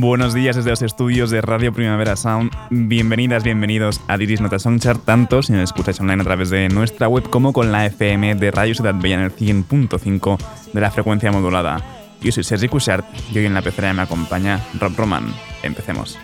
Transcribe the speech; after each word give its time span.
Buenos 0.00 0.32
días 0.32 0.56
desde 0.56 0.70
los 0.70 0.80
estudios 0.80 1.28
de 1.28 1.42
Radio 1.42 1.74
Primavera 1.74 2.16
Sound. 2.16 2.50
Bienvenidas, 2.70 3.44
bienvenidos 3.44 4.00
a 4.08 4.16
Diris 4.16 4.40
Nota 4.40 4.58
Songchart, 4.58 5.04
tanto 5.04 5.42
si 5.42 5.52
nos 5.52 5.64
escucháis 5.64 6.00
online 6.00 6.22
a 6.22 6.24
través 6.24 6.48
de 6.48 6.70
nuestra 6.70 7.06
web 7.06 7.28
como 7.28 7.52
con 7.52 7.70
la 7.70 7.84
FM 7.84 8.36
de 8.36 8.50
Radio 8.50 8.74
Ciudad 8.74 8.94
Bella 8.94 9.16
en 9.16 9.20
el 9.20 9.36
100.5 9.36 10.38
de 10.72 10.80
la 10.80 10.90
frecuencia 10.90 11.30
modulada. 11.30 11.84
Yo 12.22 12.32
soy 12.32 12.44
Sergi 12.44 12.68
Cushart 12.68 13.04
y 13.30 13.40
hoy 13.40 13.44
en 13.44 13.52
la 13.52 13.60
pecera 13.60 13.92
me 13.92 14.00
acompaña 14.00 14.64
Rob 14.80 14.96
Roman. 14.96 15.34
Empecemos. 15.62 16.18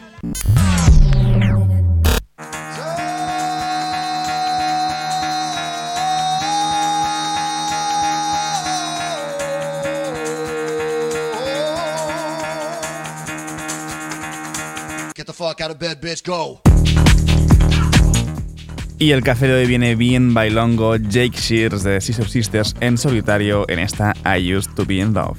Y 18.98 19.10
el 19.10 19.22
café 19.22 19.46
de 19.46 19.54
hoy 19.54 19.66
viene 19.66 19.94
bien 19.94 20.32
bailongo 20.32 20.96
Jake 20.96 21.36
Shears 21.36 21.82
de 21.82 22.00
Scissor 22.00 22.28
Sisters 22.28 22.74
en 22.80 22.96
solitario 22.96 23.68
en 23.68 23.78
esta 23.78 24.14
I 24.24 24.54
Used 24.54 24.74
to 24.74 24.86
Be 24.86 24.96
in 24.96 25.12
Love. 25.12 25.38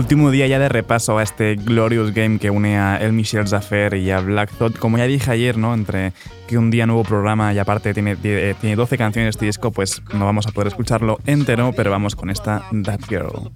Último 0.00 0.30
día 0.30 0.46
ya 0.46 0.58
de 0.58 0.70
repaso 0.70 1.18
a 1.18 1.22
este 1.22 1.56
Glorious 1.56 2.14
Game 2.14 2.38
que 2.38 2.48
une 2.48 2.78
a 2.78 2.96
El 2.96 3.12
Michel 3.12 3.46
Zaffer 3.46 3.92
y 3.98 4.10
a 4.10 4.20
Black 4.20 4.50
Thought. 4.50 4.78
Como 4.78 4.96
ya 4.96 5.04
dije 5.04 5.30
ayer, 5.30 5.58
¿no? 5.58 5.74
Entre 5.74 6.14
que 6.50 6.58
un 6.58 6.68
día 6.68 6.84
nuevo 6.84 7.04
programa 7.04 7.54
y 7.54 7.58
aparte 7.60 7.94
tiene, 7.94 8.16
tiene 8.16 8.74
12 8.74 8.98
canciones 8.98 9.36
este 9.36 9.46
disco, 9.46 9.70
pues 9.70 10.02
no 10.12 10.24
vamos 10.24 10.48
a 10.48 10.50
poder 10.50 10.66
escucharlo 10.66 11.18
entero, 11.24 11.72
pero 11.76 11.92
vamos 11.92 12.16
con 12.16 12.28
esta 12.28 12.64
That 12.82 13.02
Girl. 13.08 13.52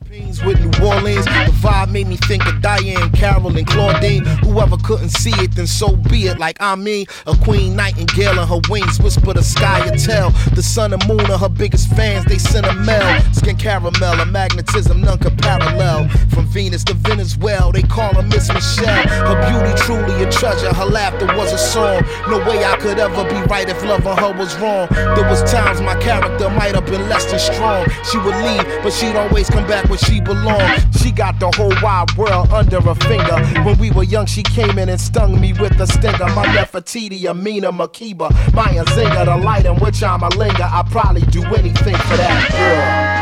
Could 22.85 22.99
ever 22.99 23.25
be 23.31 23.41
right 23.49 23.67
if 23.67 23.83
loving 23.83 24.15
her 24.19 24.33
was 24.37 24.55
wrong. 24.59 24.87
There 24.91 25.27
was 25.31 25.43
times 25.51 25.81
my 25.81 25.99
character 26.03 26.51
might 26.51 26.75
have 26.75 26.85
been 26.85 27.09
less 27.09 27.25
than 27.31 27.39
strong. 27.39 27.87
She 28.11 28.19
would 28.19 28.37
leave, 28.45 28.83
but 28.83 28.93
she'd 28.93 29.17
always 29.17 29.49
come 29.49 29.67
back 29.67 29.89
where 29.89 29.97
she 29.97 30.21
belonged. 30.21 30.85
She 31.01 31.11
got 31.11 31.41
the 31.41 31.51
whole 31.57 31.73
wide 31.83 32.15
world 32.15 32.53
under 32.53 32.83
her 32.83 32.95
finger. 32.95 33.39
When 33.65 33.79
we 33.79 33.91
were 33.91 34.03
young, 34.03 34.27
she 34.27 34.43
came 34.43 34.79
in 34.79 34.91
and 34.91 35.01
stung 35.01 35.41
me 35.41 35.55
with 35.55 35.81
a 35.81 35.87
stinger. 35.87 36.29
My 36.37 36.45
Nefertiti, 36.45 37.25
Amina, 37.25 37.73
Makiba, 37.73 38.29
Maya 38.53 38.85
Zinga, 38.85 39.25
the 39.25 39.43
light 39.43 39.65
in 39.65 39.77
which 39.77 40.03
I'm 40.03 40.23
a 40.23 40.29
linger. 40.37 40.69
I'd 40.71 40.87
probably 40.91 41.23
do 41.23 41.43
anything 41.43 41.97
for 41.97 42.17
that 42.19 42.51
girl. 42.53 43.14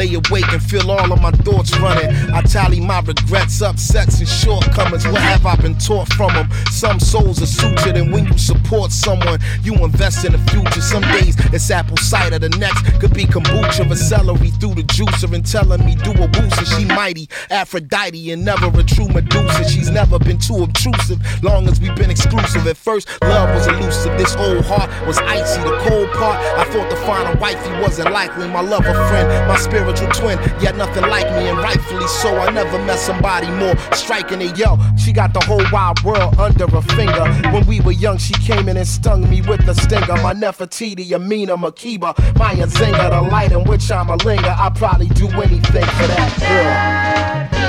Lay 0.00 0.14
awake 0.14 0.50
and 0.50 0.62
feel 0.62 0.90
all 0.90 1.12
of 1.12 1.20
my 1.20 1.30
thoughts 1.44 1.76
running. 1.78 2.10
I 2.32 2.40
tally 2.40 2.80
my 2.80 3.00
regrets, 3.00 3.60
upsets, 3.60 4.18
and 4.20 4.28
shortcomings. 4.28 5.06
What 5.06 5.20
have 5.20 5.44
I 5.44 5.56
been 5.56 5.76
taught 5.76 6.08
from 6.14 6.32
them? 6.32 6.48
Some 6.70 6.98
souls 6.98 7.42
are 7.42 7.52
sutured, 7.60 8.00
and 8.00 8.10
when 8.10 8.24
you 8.26 8.38
support 8.38 8.92
someone, 8.92 9.38
you 9.62 9.74
invest 9.84 10.24
in 10.24 10.32
the 10.32 10.38
future. 10.50 10.80
Some 10.80 11.02
days 11.02 11.36
it's 11.52 11.70
apple 11.70 11.98
cider, 11.98 12.38
the 12.38 12.48
next 12.48 12.80
could 12.98 13.12
be 13.12 13.24
kombucha, 13.24 13.90
or 13.90 13.96
celery 13.96 14.50
through 14.58 14.74
the 14.74 14.84
juicer, 14.84 15.32
and 15.34 15.44
telling 15.44 15.84
me 15.84 15.94
do 15.96 16.12
a 16.12 16.28
booster. 16.28 16.64
She 16.64 16.86
mighty, 16.86 17.28
Aphrodite, 17.50 18.32
and 18.32 18.42
never 18.42 18.68
a 18.80 18.82
true 18.82 19.08
Medusa. 19.08 19.68
She's 19.68 19.90
never 19.90 20.18
been 20.18 20.38
too 20.38 20.62
obtrusive, 20.62 21.20
long 21.42 21.68
as 21.68 21.78
we've 21.78 21.96
been 21.96 22.10
exclusive. 22.10 22.66
At 22.66 22.78
first, 22.78 23.06
love 23.22 23.54
was 23.54 23.66
elusive. 23.66 24.16
This 24.16 24.34
old 24.36 24.64
heart 24.64 24.88
was 25.06 25.18
icy. 25.18 25.60
The 25.60 25.76
cold 25.86 26.08
part, 26.12 26.38
I 26.56 26.64
thought 26.72 26.88
to 26.88 26.96
find 27.04 27.36
a 27.36 27.38
wifey 27.38 27.72
wasn't 27.82 28.12
likely. 28.12 28.48
My 28.48 28.62
lover 28.62 28.94
friend, 29.08 29.28
my 29.46 29.58
spiritual 29.96 30.20
twin, 30.20 30.38
yet 30.62 30.76
nothing 30.76 31.02
like 31.04 31.26
me, 31.36 31.48
and 31.48 31.58
rightfully 31.58 32.06
so. 32.06 32.36
I 32.36 32.50
never 32.50 32.78
met 32.84 32.98
somebody 32.98 33.48
more 33.52 33.76
striking 33.92 34.40
it. 34.40 34.56
Yo, 34.58 34.78
she 34.96 35.12
got 35.12 35.32
the 35.32 35.40
whole 35.40 35.64
wide 35.72 36.00
world 36.04 36.38
under 36.38 36.66
her 36.68 36.82
finger. 36.82 37.24
When 37.52 37.66
we 37.66 37.80
were 37.80 37.92
young, 37.92 38.18
she 38.18 38.34
came 38.34 38.68
in 38.68 38.76
and 38.76 38.86
stung 38.86 39.28
me 39.28 39.42
with 39.42 39.66
a 39.68 39.74
stinger. 39.74 40.16
My 40.22 40.34
Nefertiti, 40.34 41.12
Amina, 41.12 41.56
Makiba, 41.56 42.16
Maya 42.38 42.66
Zinga, 42.66 43.10
the 43.10 43.30
light 43.30 43.52
in 43.52 43.64
which 43.64 43.90
I'm 43.90 44.08
a 44.08 44.16
linger. 44.16 44.54
I'd 44.56 44.74
probably 44.76 45.08
do 45.08 45.28
anything 45.28 45.84
for 45.84 46.06
that 46.06 47.50
girl. 47.50 47.59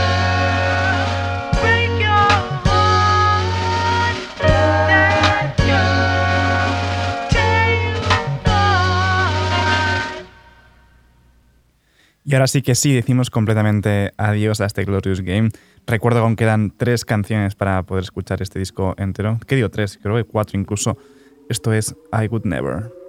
Y 12.24 12.36
ahora 12.36 12.48
sí 12.48 12.62
que 12.62 12.76
sí, 12.76 12.94
decimos 12.94 13.30
completamente 13.30 14.12
adiós 14.18 14.62
a 14.62 14.66
este 14.66 14.86
Glorious 14.86 15.22
Game. 15.22 15.50
Recuerdo 15.88 16.20
que 16.20 16.24
aún 16.24 16.36
quedan 16.36 16.72
tres 16.78 17.04
canciones 17.04 17.56
para 17.56 17.82
poder 17.84 18.04
escuchar 18.04 18.42
este 18.42 18.60
disco 18.60 18.94
entero. 18.98 19.40
¿Qué 19.48 19.56
digo 19.56 19.70
tres? 19.70 20.00
Creo 20.02 20.16
que 20.16 20.24
cuatro 20.24 20.60
incluso. 20.60 20.98
Esto 21.50 21.74
es 21.74 21.96
I 22.14 22.28
Would 22.28 22.46
Never. 22.46 23.01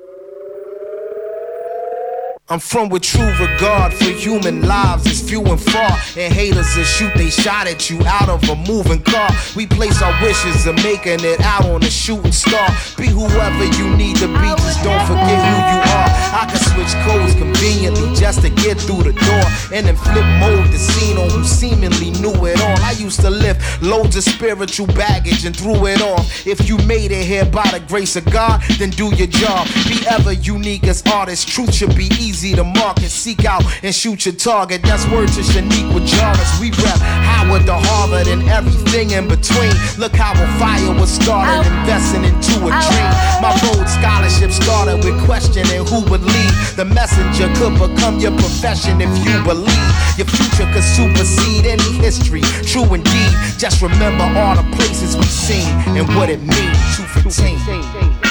I'm 2.49 2.59
from 2.59 2.89
with 2.89 3.03
true 3.03 3.31
regard 3.39 3.94
for 3.94 4.11
human 4.11 4.62
lives 4.62 5.06
is 5.06 5.23
few 5.23 5.43
and 5.44 5.61
far. 5.61 5.93
And 6.19 6.35
haters 6.35 6.75
that 6.75 6.85
shoot 6.85 7.15
they 7.15 7.31
shot 7.31 7.69
at 7.69 7.89
you 7.89 8.03
out 8.05 8.29
of 8.29 8.43
a 8.50 8.56
moving 8.67 9.00
car. 9.00 9.31
We 9.55 9.65
place 9.67 10.03
our 10.03 10.12
wishes 10.21 10.67
of 10.67 10.75
making 10.83 11.23
it 11.23 11.41
out 11.41 11.65
on 11.67 11.85
a 11.85 11.91
shooting 11.91 12.33
star. 12.33 12.67
Be 12.99 13.06
whoever 13.06 13.65
you 13.79 13.97
need 13.97 14.17
to 14.17 14.27
be, 14.27 14.49
just 14.59 14.83
don't 14.83 15.06
forget 15.06 15.39
who 15.39 15.55
you 15.71 15.81
are. 15.94 16.11
I 16.35 16.50
can 16.50 16.59
switch 16.59 16.93
codes 17.06 17.35
conveniently 17.39 18.12
just 18.17 18.43
to 18.43 18.50
get 18.50 18.77
through 18.77 19.05
the 19.05 19.15
door. 19.15 19.47
And 19.73 19.87
then 19.87 19.94
flip 19.94 20.27
mode 20.43 20.67
the 20.75 20.79
scene 20.79 21.19
on 21.19 21.31
who 21.31 21.44
seemingly 21.44 22.11
knew 22.19 22.35
it 22.44 22.61
all. 22.61 22.77
I 22.83 22.91
used 22.99 23.21
to 23.21 23.31
lift 23.31 23.81
loads 23.83 24.17
of 24.17 24.25
spiritual 24.25 24.89
baggage 24.89 25.47
and 25.47 25.56
threw 25.56 25.87
it 25.87 26.03
off. 26.03 26.44
If 26.44 26.69
you 26.69 26.77
made 26.91 27.12
it 27.12 27.25
here 27.25 27.47
by 27.47 27.71
the 27.71 27.81
grace 27.87 28.17
of 28.17 28.25
God, 28.27 28.61
then 28.79 28.91
do 28.91 29.15
your 29.15 29.29
job. 29.29 29.69
Be 29.87 30.03
ever 30.11 30.33
unique 30.33 30.85
as 30.85 31.05
artists. 31.06 31.47
Truth 31.47 31.73
should 31.73 31.94
be 31.94 32.11
easy 32.19 32.31
easy 32.32 32.55
to 32.56 32.64
mark 32.64 32.96
and 32.99 33.11
seek 33.11 33.44
out 33.44 33.62
and 33.82 33.94
shoot 33.94 34.25
your 34.25 34.34
target. 34.34 34.81
That's 34.82 35.05
word 35.12 35.29
to 35.37 35.43
Shanique 35.44 35.93
with 35.93 36.06
Jarvis. 36.06 36.49
We 36.61 36.70
rap 36.81 36.99
Howard 37.29 37.67
to 37.67 37.76
Harvard 37.76 38.26
and 38.26 38.43
everything 38.49 39.11
in 39.11 39.29
between. 39.29 39.73
Look 39.99 40.17
how 40.17 40.32
a 40.32 40.46
fire 40.56 40.93
was 40.99 41.11
started, 41.12 41.61
oh. 41.61 41.81
investing 41.81 42.25
into 42.25 42.56
a 42.64 42.73
oh. 42.73 42.84
dream. 42.88 43.12
My 43.44 43.52
road 43.69 43.84
scholarship 43.84 44.50
started 44.50 45.05
with 45.05 45.17
questioning 45.29 45.84
who 45.84 46.00
would 46.08 46.25
lead. 46.25 46.52
The 46.81 46.88
messenger 46.88 47.52
could 47.61 47.76
become 47.76 48.19
your 48.19 48.32
profession 48.32 49.00
if 49.00 49.12
you 49.29 49.37
believe. 49.44 49.93
Your 50.17 50.26
future 50.26 50.67
could 50.73 50.84
supersede 50.84 51.67
any 51.69 51.93
history. 52.00 52.41
True 52.65 52.89
indeed. 52.96 53.32
Just 53.60 53.82
remember 53.82 54.24
all 54.41 54.56
the 54.56 54.65
places 54.72 55.17
we've 55.17 55.29
seen 55.29 55.69
and 55.93 56.08
what 56.17 56.31
it 56.31 56.41
means. 56.41 56.81
215. 56.96 58.21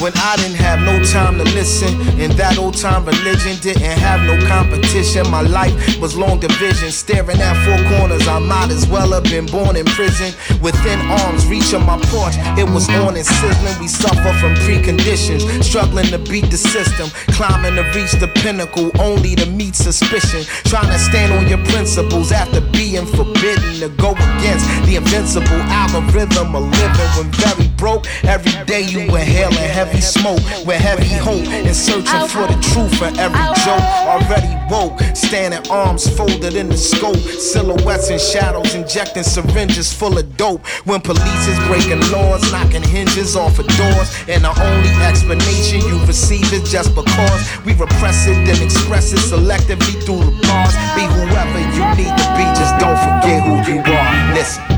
When 0.00 0.12
I 0.16 0.36
didn't 0.36 0.60
have 0.60 0.80
no 0.84 1.02
time 1.04 1.38
to 1.38 1.44
listen, 1.56 1.88
and 2.20 2.30
that 2.32 2.58
old 2.58 2.76
time 2.76 3.06
religion 3.06 3.56
didn't 3.64 3.96
have 3.96 4.20
no 4.28 4.36
competition. 4.46 5.24
My 5.30 5.40
life 5.40 5.72
was 5.98 6.14
long 6.14 6.38
division, 6.38 6.90
staring 6.92 7.40
at 7.40 7.56
four 7.64 7.80
corners. 7.96 8.28
I 8.28 8.38
might 8.38 8.70
as 8.70 8.86
well 8.86 9.12
have 9.12 9.24
been 9.24 9.46
born 9.46 9.74
in 9.74 9.86
prison. 9.86 10.36
Within 10.60 11.00
arms 11.08 11.46
reach 11.46 11.72
of 11.72 11.80
my 11.86 11.96
porch, 12.12 12.36
it 12.60 12.68
was 12.68 12.90
on 12.90 13.16
and 13.16 13.24
sizzling. 13.24 13.80
We 13.80 13.88
suffer 13.88 14.32
from 14.36 14.52
preconditions, 14.68 15.64
struggling 15.64 16.12
to 16.12 16.18
beat 16.18 16.50
the 16.52 16.58
system, 16.58 17.08
climbing 17.32 17.76
to 17.76 17.84
reach 17.96 18.12
the 18.20 18.28
pinnacle, 18.28 18.92
only 19.00 19.34
to 19.36 19.46
meet 19.48 19.76
suspicion. 19.76 20.44
Trying 20.68 20.92
to 20.92 20.98
stand 20.98 21.32
on 21.32 21.48
your 21.48 21.64
principles 21.72 22.32
after 22.32 22.60
being 22.60 23.06
forbidden 23.16 23.80
to 23.80 23.88
go 23.96 24.12
against 24.12 24.68
the 24.84 24.96
invincible 24.96 25.62
algorithm 25.72 26.54
of 26.54 26.68
living. 26.68 27.10
When 27.16 27.32
very 27.32 27.68
broke, 27.76 28.06
every 28.24 28.52
day 28.66 28.82
you 28.82 29.00
inhaling 29.00 29.56
heavy 29.56 29.86
heavy 29.86 30.00
smoke 30.00 30.66
with 30.66 30.80
heavy 30.80 31.08
hope 31.22 31.46
and 31.46 31.74
searching 31.74 32.28
for 32.28 32.46
the 32.46 32.58
truth 32.72 32.92
for 32.98 33.10
every 33.20 33.46
joke. 33.64 33.86
Already 34.06 34.52
woke, 34.70 34.98
standing 35.14 35.62
arms 35.70 36.08
folded 36.16 36.54
in 36.54 36.68
the 36.68 36.76
scope, 36.76 37.16
silhouettes 37.16 38.10
and 38.10 38.20
shadows, 38.20 38.74
injecting 38.74 39.22
syringes 39.22 39.92
full 39.92 40.18
of 40.18 40.36
dope. 40.36 40.66
When 40.84 41.00
police 41.00 41.46
is 41.46 41.58
breaking 41.68 42.02
laws, 42.10 42.50
knocking 42.52 42.82
hinges 42.82 43.36
off 43.36 43.58
of 43.58 43.66
doors, 43.76 44.08
and 44.28 44.44
the 44.44 44.52
only 44.60 44.92
explanation 45.04 45.80
you 45.80 45.98
receive 46.04 46.52
is 46.52 46.70
just 46.70 46.94
because 46.94 47.42
we 47.64 47.72
repress 47.74 48.26
it 48.26 48.36
and 48.36 48.58
express 48.62 49.12
it 49.12 49.20
selectively 49.20 49.94
through 50.04 50.24
the 50.24 50.34
bars. 50.46 50.74
Be 50.96 51.04
whoever 51.16 51.60
you 51.76 51.84
need 51.96 52.14
to 52.16 52.26
be, 52.36 52.44
just 52.58 52.74
don't 52.78 52.98
forget 52.98 53.40
who 53.46 53.54
you 53.72 53.80
are. 53.80 54.34
Listen. 54.34 54.75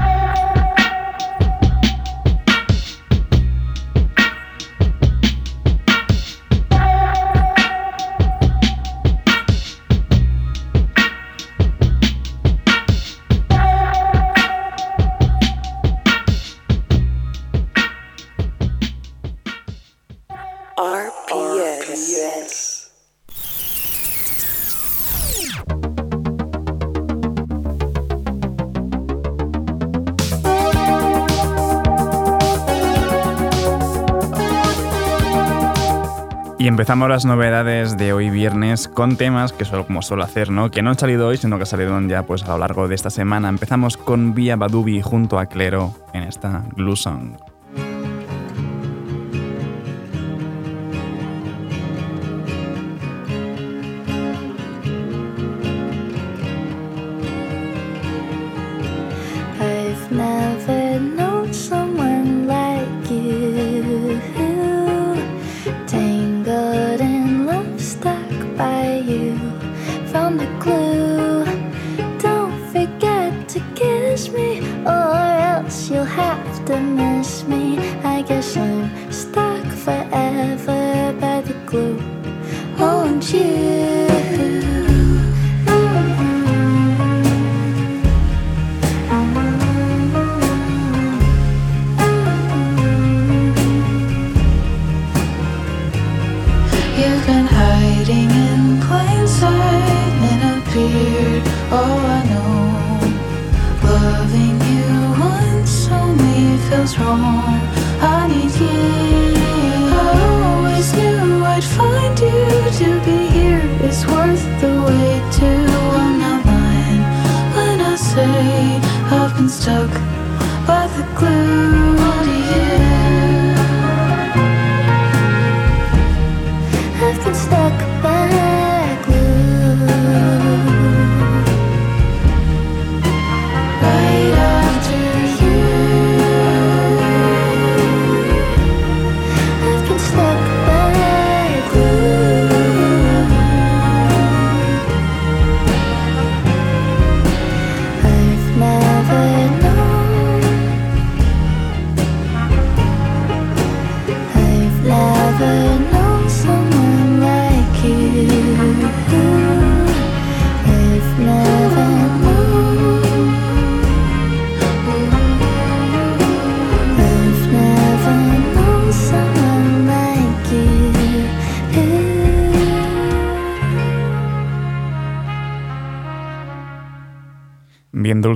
Empezamos 36.79 37.09
las 37.09 37.25
novedades 37.25 37.97
de 37.97 38.13
hoy 38.13 38.31
viernes 38.31 38.87
con 38.87 39.17
temas 39.17 39.53
que 39.53 39.65
solo 39.65 39.85
como 39.85 40.01
suelo 40.01 40.23
hacer, 40.23 40.53
¿no? 40.53 40.71
Que 40.71 40.81
no 40.81 40.91
han 40.91 40.97
salido 40.97 41.27
hoy, 41.27 41.37
sino 41.37 41.59
que 41.59 41.67
salieron 41.67 42.09
ya 42.09 42.23
pues 42.23 42.45
a 42.45 42.53
lo 42.53 42.59
largo 42.59 42.87
de 42.87 42.95
esta 42.95 43.11
semana. 43.11 43.49
Empezamos 43.49 43.97
con 43.97 44.33
Via 44.33 44.55
Badubi 44.55 45.03
junto 45.03 45.41
a 45.41 45.47
Clero 45.47 45.93
en 46.13 46.23
esta 46.23 46.63
Glue 46.77 46.95
Song. 46.95 47.33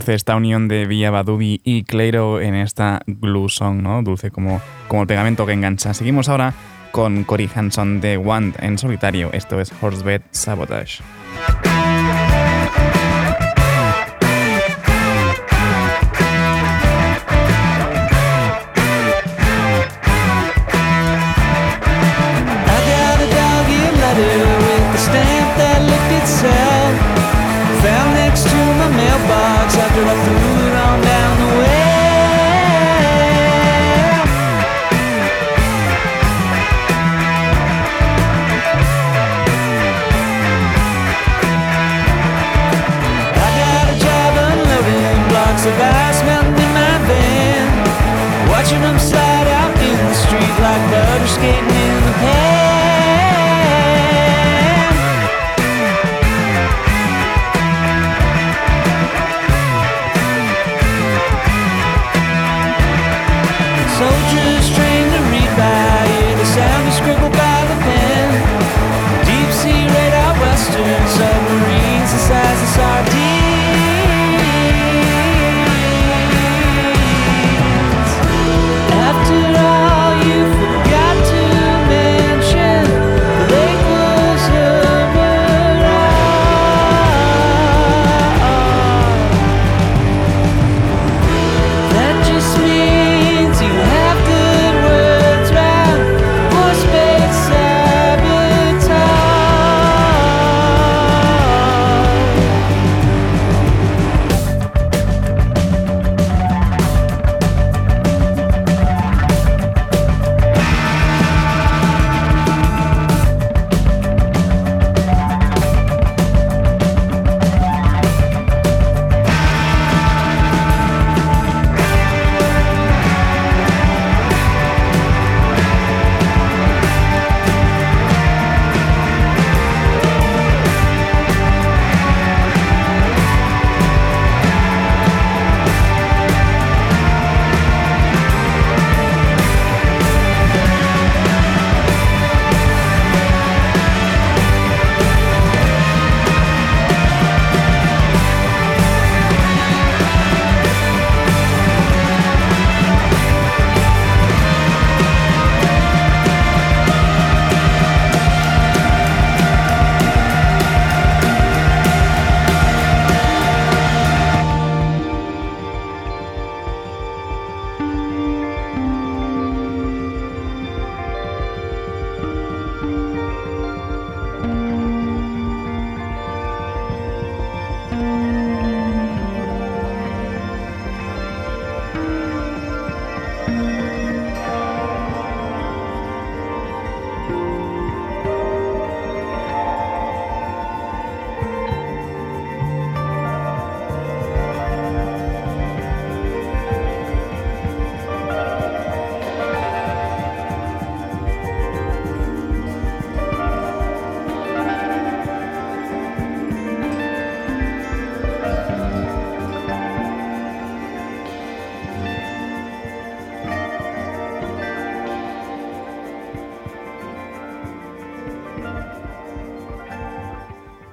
Dulce 0.03 0.15
esta 0.15 0.35
unión 0.35 0.67
de 0.67 0.85
Villa 0.85 1.13
Badubi 1.13 1.61
y 1.63 1.85
Cleiro 1.85 2.41
en 2.41 2.57
esta 2.57 3.03
glue 3.07 3.49
song, 3.49 3.83
¿no? 3.83 4.03
Dulce 4.03 4.33
como, 4.33 4.61
como 4.89 5.03
el 5.03 5.07
pegamento 5.07 5.47
que 5.47 5.53
engancha. 5.53 5.95
Seguimos 5.95 6.29
ahora 6.29 6.55
con 6.91 7.23
Cory 7.23 7.49
Hanson 7.55 8.01
de 8.01 8.17
Wand 8.19 8.57
en 8.59 8.79
solitario. 8.79 9.31
Esto 9.33 9.61
es 9.61 9.73
Horsebed 9.81 10.23
Sabotage. 10.33 11.05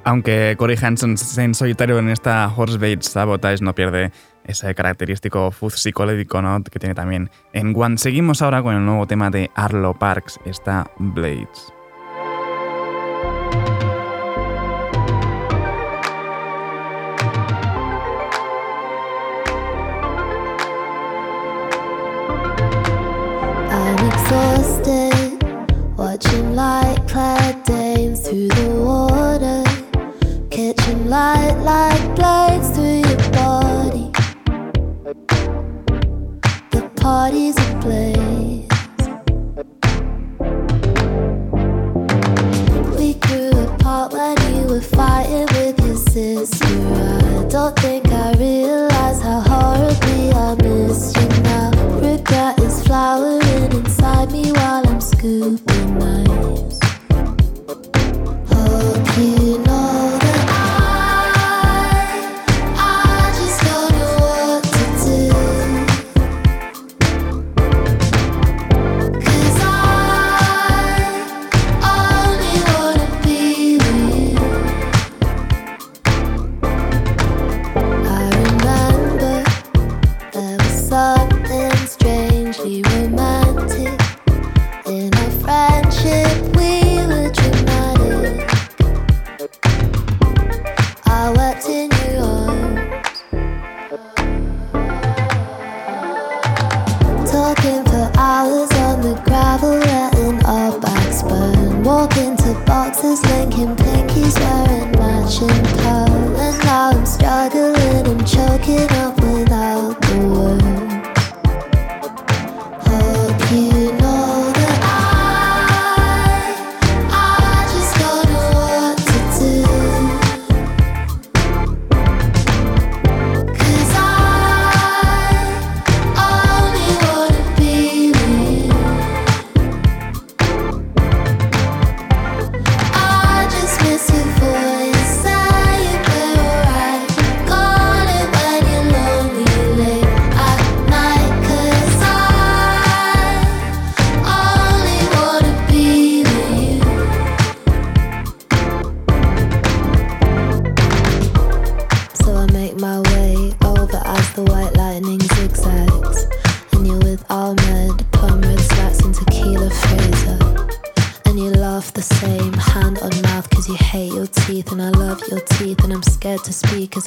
Aunque 0.10 0.56
Corey 0.58 0.76
Hanson 0.82 1.14
en 1.38 1.54
solitario 1.54 2.00
en 2.00 2.10
esta 2.10 2.52
Horsebait 2.58 3.00
Sabotage, 3.00 3.62
no 3.62 3.76
pierde 3.76 4.12
ese 4.44 4.74
característico 4.74 5.52
fuzz 5.52 5.76
psicodélico 5.76 6.42
¿no? 6.42 6.64
que 6.64 6.80
tiene 6.80 6.96
también 6.96 7.30
en 7.54 7.76
One. 7.80 8.00
Seguimos 8.00 8.42
ahora 8.42 8.64
con 8.64 8.76
el 8.76 8.84
nuevo 8.84 9.06
tema 9.06 9.30
de 9.30 9.52
Arlo 9.54 9.94
Parks, 9.94 10.40
está 10.46 10.90
Blades. 10.98 11.72
light 31.10 31.58
like 31.64 32.16
blades 32.16 32.70
through 32.70 33.02
your 33.10 33.32
body. 33.32 34.12
The 36.70 36.88
party's 36.98 37.58
a 37.58 37.80
place. 37.82 38.19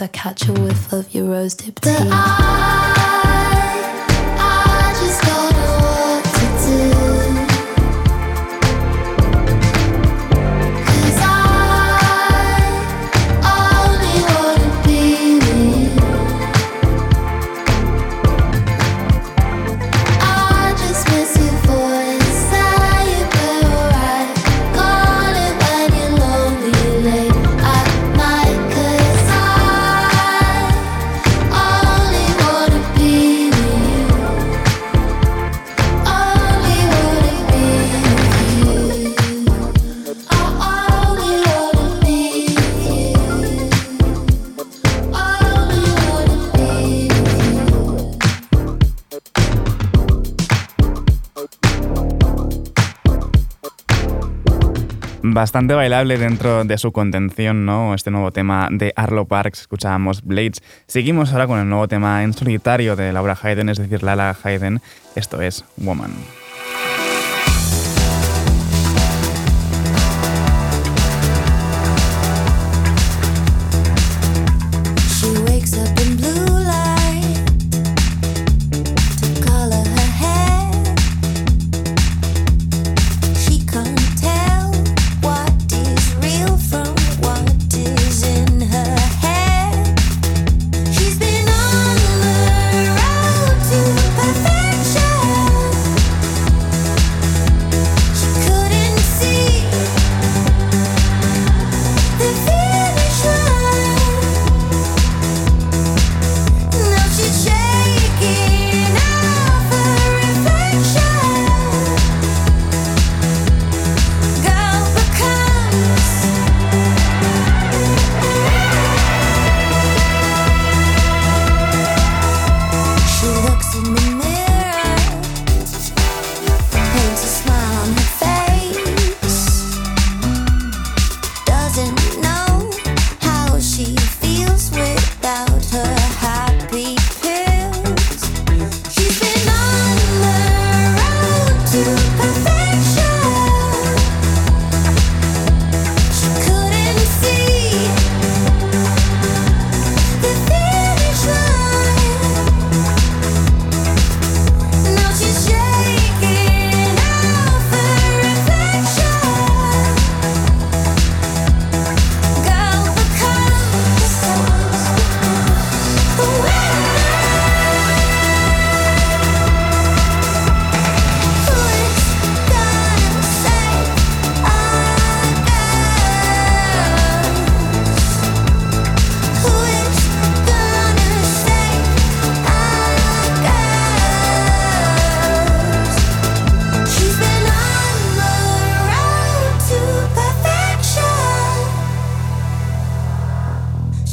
I 0.03 0.09
catch 0.09 0.49
a 0.49 0.53
whiff 0.53 0.93
of 0.93 1.15
your 1.15 1.27
rose 1.27 1.55
dipped 1.55 1.85
tea. 1.85 2.42
Bastante 55.43 55.75
bailable 55.75 56.19
dentro 56.19 56.63
de 56.63 56.79
su 56.79 56.93
contención, 56.93 57.67
¿no? 57.67 57.95
Este 57.95 58.13
nuevo 58.13 58.31
tema 58.31 58.69
de 58.71 58.93
Arlo 58.95 59.25
Parks, 59.25 59.63
escuchábamos 59.63 60.23
Blades. 60.23 60.63
Seguimos 60.87 61.33
ahora 61.33 61.49
con 61.49 61.59
el 61.59 61.69
nuevo 61.69 61.89
tema 61.89 62.23
en 62.23 62.33
solitario 62.33 62.95
de 62.95 63.13
Laura 63.13 63.37
Hayden, 63.43 63.69
es 63.69 63.79
decir, 63.79 64.05
Lala 64.05 64.37
Hayden. 64.45 64.81
Esto 65.17 65.43
es 65.43 65.65
Woman. 65.79 66.13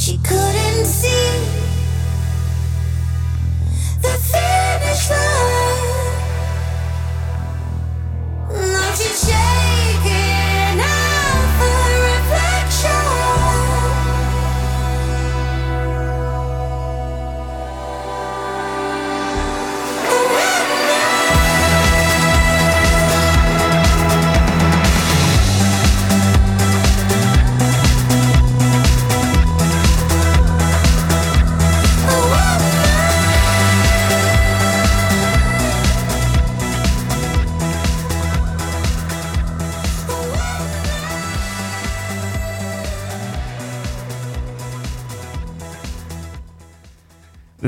She 0.09 0.17
couldn't 0.23 0.58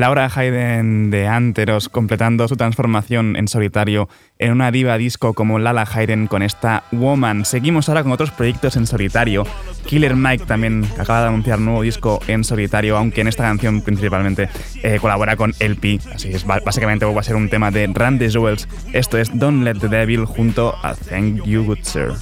Laura 0.02 0.32
Hayden 0.36 1.12
de 1.12 1.28
Anteros 1.28 1.88
completando 1.88 2.48
su 2.48 2.58
transformación 2.58 3.36
en 3.36 3.48
solitario 3.48 4.10
en 4.40 4.52
una 4.52 4.72
diva 4.72 4.98
disco 4.98 5.36
como 5.36 5.60
Lala 5.60 5.88
Hayden 5.94 6.26
con 6.26 6.42
esta 6.42 6.86
Woman. 6.92 7.46
Seguimos 7.46 7.88
ahora 7.88 8.02
con 8.02 8.12
otros 8.12 8.32
proyectos 8.32 8.76
en 8.78 8.88
solitario. 8.88 9.46
Killer 9.86 10.16
Mike 10.16 10.46
también 10.48 10.88
acaba 10.98 11.22
de 11.22 11.28
anunciar 11.28 11.60
nuevo 11.60 11.84
disco 11.84 12.20
en 12.26 12.44
solitario, 12.44 12.98
aunque 12.98 13.22
en 13.22 13.28
esta 13.28 13.44
canción 13.44 13.82
principalmente 13.82 14.50
eh, 14.82 14.98
colabora 15.00 15.36
con 15.36 15.54
LP. 15.60 16.00
Así 16.16 16.30
es, 16.30 16.48
básicamente 16.48 17.06
va 17.06 17.20
a 17.20 17.24
ser 17.24 17.36
un 17.36 17.50
tema 17.50 17.70
de 17.70 17.88
Randy 17.94 18.32
Jewels. 18.32 18.68
Esto 18.94 19.20
es 19.20 19.30
Don't 19.38 19.64
Let 19.64 19.76
the 19.76 19.88
Devil 19.88 20.26
junto 20.26 20.76
a 20.82 20.96
Thank 20.96 21.44
You 21.46 21.64
Good 21.64 21.84
Sir. 21.84 22.14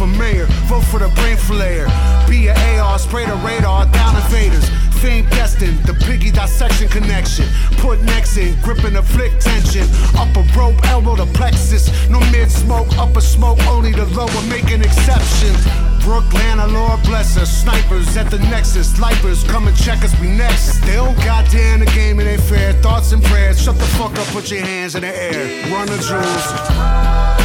For 0.00 0.06
mayor, 0.06 0.46
vote 0.64 0.84
for 0.84 0.98
the 0.98 1.08
brain 1.20 1.36
flayer. 1.36 1.84
Be 2.26 2.46
a 2.46 2.54
AR, 2.80 2.98
spray 2.98 3.26
the 3.26 3.36
radar, 3.44 3.84
down 3.92 4.16
invaders. 4.16 4.66
Fame 5.02 5.26
destined, 5.28 5.78
the 5.84 5.92
piggy 5.92 6.30
dissection 6.30 6.88
connection. 6.88 7.44
Put 7.84 8.00
necks 8.04 8.38
in, 8.38 8.58
gripping 8.62 8.94
the 8.94 9.02
flick 9.02 9.38
tension. 9.38 9.84
Upper 10.16 10.40
rope, 10.56 10.80
elbow 10.86 11.16
to 11.16 11.26
plexus. 11.36 11.84
No 12.08 12.18
mid 12.32 12.50
smoke, 12.50 12.88
upper 12.96 13.20
smoke, 13.20 13.58
only 13.66 13.92
the 13.92 14.06
lower 14.16 14.42
making 14.48 14.80
exceptions. 14.80 15.60
Brooklyn, 16.02 16.56
Lord 16.72 17.02
bless 17.02 17.36
us. 17.36 17.50
Snipers 17.62 18.16
at 18.16 18.30
the 18.30 18.38
nexus. 18.48 18.98
Lifers 18.98 19.44
come 19.44 19.68
and 19.68 19.76
check 19.76 20.02
us, 20.02 20.18
we 20.18 20.28
next. 20.28 20.80
They 20.80 20.94
don't 20.94 21.16
goddamn 21.18 21.80
the 21.80 21.86
game, 21.86 22.20
it 22.20 22.26
ain't 22.26 22.40
fair. 22.40 22.72
Thoughts 22.80 23.12
and 23.12 23.22
prayers. 23.24 23.62
Shut 23.62 23.76
the 23.76 23.90
fuck 24.00 24.16
up, 24.16 24.26
put 24.28 24.50
your 24.50 24.60
hands 24.60 24.94
in 24.94 25.02
the 25.02 25.14
air. 25.14 25.70
Run 25.70 25.86
the 25.88 25.98
jewels. 25.98 27.39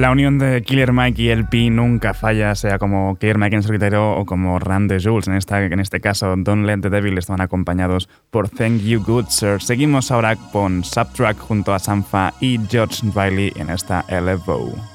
La 0.00 0.10
unión 0.10 0.38
de 0.38 0.62
Killer 0.62 0.94
Mike 0.94 1.20
y 1.20 1.28
LP 1.28 1.68
nunca 1.68 2.14
falla, 2.14 2.54
sea 2.54 2.78
como 2.78 3.18
Killer 3.18 3.36
Mike 3.36 3.56
en 3.56 3.62
solitario 3.62 4.12
o 4.12 4.24
como 4.24 4.58
Randy 4.58 4.96
Jules. 4.98 5.28
En, 5.28 5.34
esta, 5.34 5.62
en 5.62 5.78
este 5.78 6.00
caso, 6.00 6.34
Don't 6.38 6.64
Let 6.64 6.80
the 6.80 6.88
Devil 6.88 7.18
estaban 7.18 7.42
acompañados 7.42 8.08
por 8.30 8.48
Thank 8.48 8.80
You 8.80 9.04
Good 9.04 9.26
Sir. 9.28 9.60
Seguimos 9.60 10.10
ahora 10.10 10.36
con 10.36 10.84
Subtrack 10.84 11.38
junto 11.38 11.74
a 11.74 11.78
Sanfa 11.78 12.32
y 12.40 12.58
George 12.70 13.02
Riley 13.14 13.52
en 13.56 13.68
esta 13.68 14.06
LFO. 14.08 14.89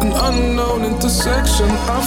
An 0.00 0.12
unknown 0.28 0.84
intersection, 0.84 1.68
I 1.68 2.00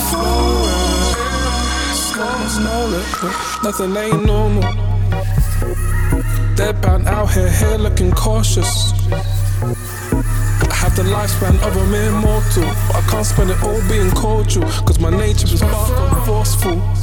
nothing 3.63 3.97
ain't 3.97 4.25
normal. 4.25 4.63
Deadpan 6.55 7.05
out 7.05 7.31
here, 7.33 7.51
here 7.51 7.77
looking 7.79 8.11
cautious. 8.13 8.93
I 9.11 10.73
have 10.73 10.95
the 10.95 11.03
lifespan 11.03 11.61
of 11.67 11.75
a 11.75 11.85
mere 11.87 12.11
mortal, 12.11 12.63
but 12.87 12.95
I 12.95 13.01
can't 13.09 13.25
spend 13.25 13.49
it 13.49 13.61
all 13.61 13.81
being 13.89 14.09
cordial, 14.11 14.63
cause 14.85 14.99
my 15.01 15.09
nature 15.09 15.47
is 15.47 15.61
far 15.61 15.87
from 15.87 16.25
forceful. 16.25 16.94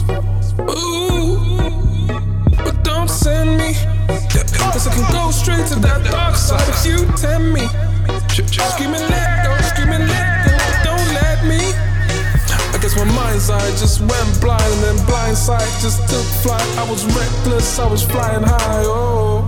I 4.85 4.91
can 4.95 5.13
go 5.13 5.31
straight 5.31 5.67
to 5.69 5.79
that 5.87 6.03
dark 6.11 6.35
side 6.35 6.67
if 6.69 6.85
you 6.85 7.07
tempt 7.15 7.55
me. 7.55 7.69
Screaming 8.35 9.07
let 9.15 9.47
go, 9.47 9.55
screaming 9.71 10.09
let 10.09 10.43
go, 10.43 10.59
don't 10.83 11.09
let 11.15 11.39
me. 11.47 11.71
I 12.75 12.79
guess 12.83 12.97
my 12.97 13.05
mind's 13.05 13.49
eye 13.49 13.71
just 13.79 14.01
went 14.01 14.41
blind 14.41 14.65
and 14.65 14.99
then 14.99 15.07
blind 15.07 15.37
sight 15.37 15.69
just 15.81 16.01
took 16.11 16.27
flight. 16.43 16.67
I 16.79 16.91
was 16.91 17.07
reckless, 17.15 17.79
I 17.79 17.87
was 17.87 18.03
flying 18.03 18.43
high, 18.43 18.83
oh. 18.87 19.42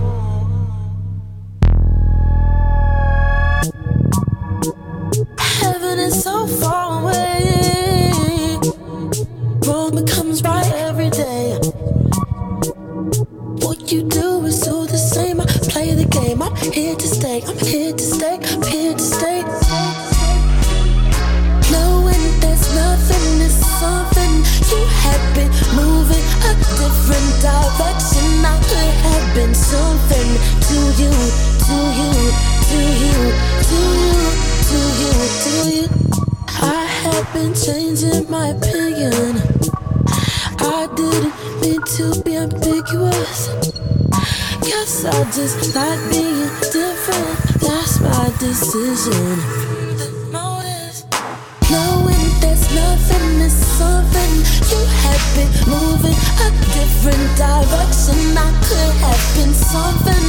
Been 55.35 55.51
moving 55.67 56.15
a 56.15 56.49
different 56.71 57.25
direction. 57.35 58.37
I 58.37 58.49
could 58.63 58.95
have 59.03 59.23
been 59.35 59.53
something. 59.53 60.25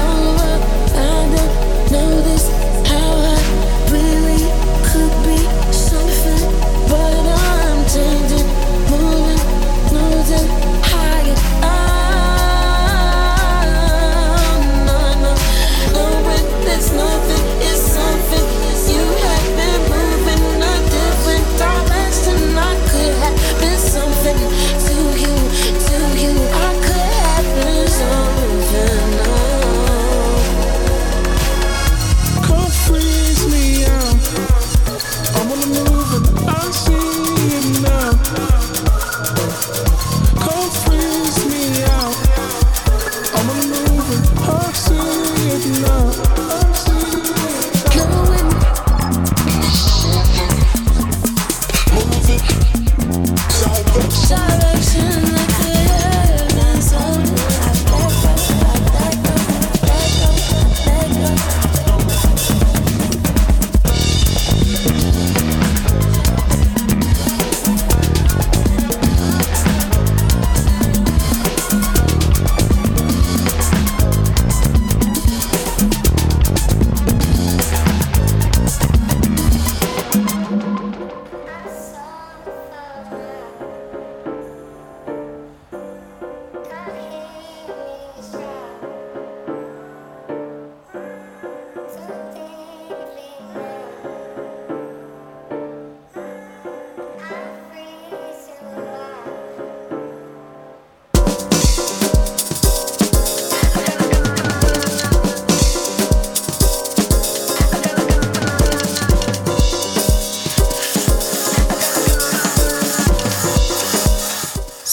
Over. 0.00 0.52
I 0.96 1.26
don't 1.36 1.92
know 1.92 2.22
this 2.22 2.44
really 3.92 4.42
could 4.88 5.14
be 5.26 5.38
something, 5.72 6.42
but 6.88 7.24
I'm 7.28 7.78
changing, 7.86 8.48
moving, 8.90 9.40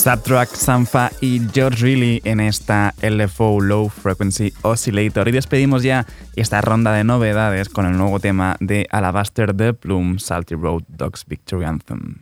Subtrack, 0.08 0.56
Sanfa 0.56 1.12
y 1.20 1.41
George 1.54 1.84
Reilly 1.84 2.22
en 2.24 2.39
esta 2.39 2.93
LFO 3.02 3.60
Low 3.60 3.89
Frequency 3.89 4.54
Oscillator. 4.62 5.28
Y 5.28 5.34
despedimos 5.34 5.84
ya 5.84 6.06
esta 6.38 6.62
ronda 6.62 6.93
de 6.93 7.04
novedades 7.04 7.67
con 7.67 7.86
el 7.86 7.98
nuevo 7.98 8.22
tema 8.22 8.56
de 8.62 8.88
Alabaster 8.89 9.54
The 9.54 9.74
Plume 9.74 10.17
Salty 10.20 10.56
Road 10.56 10.84
Dogs 10.88 11.26
Victory 11.28 11.65
Anthem. 11.65 12.20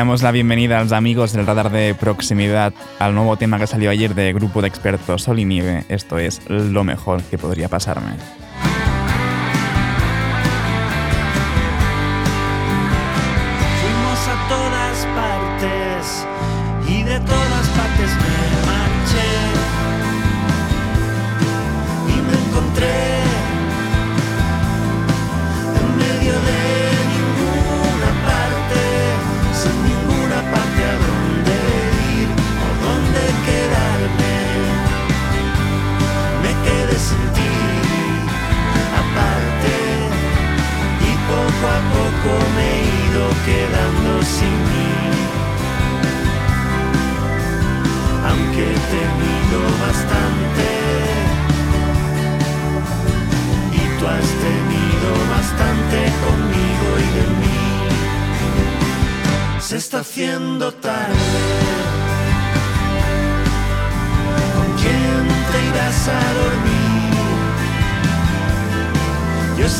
Damos 0.00 0.22
la 0.22 0.30
bienvenida 0.30 0.80
a 0.80 0.82
los 0.82 0.92
amigos 0.92 1.34
del 1.34 1.46
radar 1.46 1.70
de 1.70 1.94
proximidad 1.94 2.72
al 2.98 3.14
nuevo 3.14 3.36
tema 3.36 3.58
que 3.58 3.66
salió 3.66 3.90
ayer 3.90 4.14
de 4.14 4.32
Grupo 4.32 4.62
de 4.62 4.68
Expertos 4.68 5.24
Sol 5.24 5.38
y 5.38 5.44
Nieve. 5.44 5.84
Esto 5.90 6.18
es 6.18 6.40
lo 6.48 6.84
mejor 6.84 7.22
que 7.24 7.36
podría 7.36 7.68
pasarme. 7.68 8.12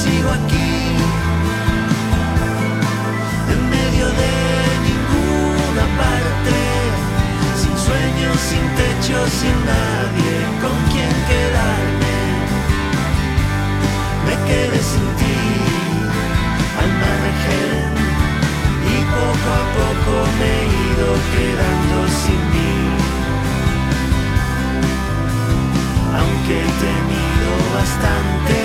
Sigo 0.03 0.31
aquí, 0.31 0.73
en 3.53 3.61
medio 3.77 4.07
de 4.21 4.35
ninguna 4.89 5.85
parte, 6.01 6.57
sin 7.61 7.77
sueños, 7.87 8.37
sin 8.49 8.65
techo, 8.81 9.19
sin 9.41 9.57
nadie 9.73 10.35
con 10.63 10.77
quien 10.93 11.15
quedarme. 11.31 12.19
Me 14.27 14.35
quedé 14.49 14.81
sin 14.93 15.09
ti, 15.21 15.39
al 16.83 16.91
margen, 17.05 17.89
y 18.93 18.97
poco 19.17 19.49
a 19.61 19.65
poco 19.79 20.13
me 20.39 20.51
he 20.61 20.67
ido 20.89 21.09
quedando 21.35 21.97
sin 22.23 22.43
mí. 22.55 22.75
Aunque 26.19 26.55
he 26.65 26.71
tenido 26.87 27.51
bastante 27.79 28.60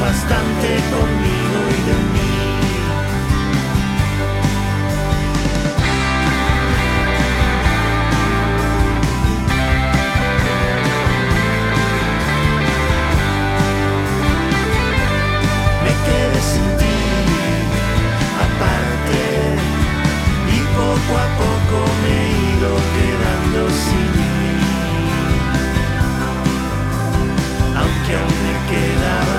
bastante 0.00 0.68
conmigo 0.90 1.58
y 1.70 1.80
de 1.88 1.96
mí. 2.12 2.32
Me 15.84 15.92
quedé 16.06 16.40
sin 16.50 16.68
ti, 16.78 16.98
aparte, 18.46 19.22
y 20.54 20.58
poco 20.76 21.12
a 21.16 21.28
poco 21.42 21.78
me 22.02 22.10
he 22.12 22.28
ido 22.56 22.70
quedando 22.94 23.60
sin 23.70 24.08
mí. 24.16 24.36
Aunque 27.80 28.12
aún 28.16 28.36
me 28.44 28.54
queda 28.70 29.37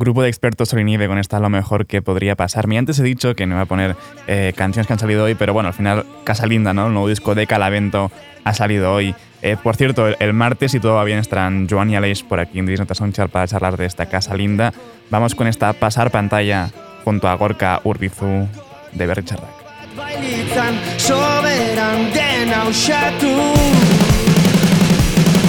Grupo 0.00 0.22
de 0.22 0.28
expertos 0.28 0.70
sobre 0.70 0.84
nieve 0.84 1.08
con 1.08 1.18
esta 1.18 1.38
lo 1.40 1.50
mejor 1.50 1.84
que 1.84 2.00
podría 2.00 2.34
pasarme. 2.34 2.78
Antes 2.78 2.98
he 2.98 3.02
dicho 3.02 3.34
que 3.34 3.46
no 3.46 3.56
iba 3.56 3.62
a 3.62 3.66
poner 3.66 3.96
eh, 4.26 4.54
canciones 4.56 4.86
que 4.86 4.94
han 4.94 4.98
salido 4.98 5.24
hoy, 5.24 5.34
pero 5.34 5.52
bueno, 5.52 5.68
al 5.68 5.74
final 5.74 6.06
Casa 6.24 6.46
Linda, 6.46 6.72
¿no? 6.72 6.86
El 6.86 6.94
nuevo 6.94 7.08
disco 7.08 7.34
de 7.34 7.46
Calavento 7.46 8.10
ha 8.44 8.54
salido 8.54 8.94
hoy. 8.94 9.14
Eh, 9.42 9.58
por 9.62 9.76
cierto, 9.76 10.08
el, 10.08 10.32
martes, 10.32 10.72
si 10.72 10.80
todo 10.80 10.94
va 10.94 11.04
bien, 11.04 11.18
estarán 11.18 11.68
Joan 11.68 11.90
y 11.90 11.96
Aleix 11.96 12.22
por 12.22 12.40
aquí 12.40 12.58
en 12.58 12.66
Disney 12.66 12.88
para 13.30 13.46
charlar 13.46 13.76
de 13.76 13.84
esta 13.84 14.06
Casa 14.06 14.34
Linda. 14.34 14.72
Vamos 15.10 15.34
con 15.34 15.46
esta 15.46 15.74
pasar 15.74 16.10
pantalla 16.10 16.70
junto 17.04 17.28
a 17.28 17.34
Gorka 17.34 17.82
Urbizu 17.84 18.48
de 18.92 19.06
berritxarrak. 19.06 19.56
Bailitzan 19.96 20.74
soberan 20.98 22.00
den 22.14 22.52
hausatu 22.54 23.34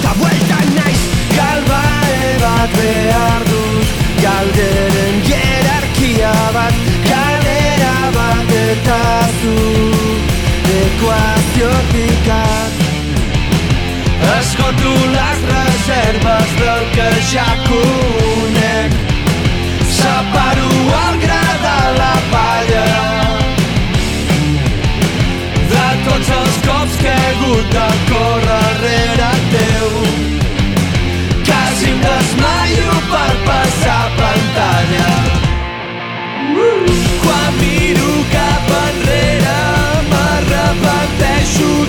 Ta 0.02 0.12
buelta 0.18 0.58
naiz 0.78 1.02
galbae 1.36 2.32
bat 2.42 2.70
behar 2.78 3.42
dut 3.50 3.86
Galderen 4.24 5.16
jerarkia 5.30 6.34
bat 6.54 6.61